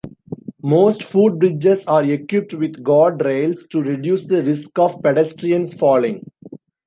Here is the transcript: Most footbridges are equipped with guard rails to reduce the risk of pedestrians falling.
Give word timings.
Most 0.63 1.01
footbridges 1.01 1.83
are 1.85 2.03
equipped 2.03 2.55
with 2.55 2.81
guard 2.81 3.23
rails 3.23 3.67
to 3.67 3.83
reduce 3.83 4.27
the 4.27 4.41
risk 4.41 4.79
of 4.79 4.99
pedestrians 5.03 5.75
falling. 5.75 6.25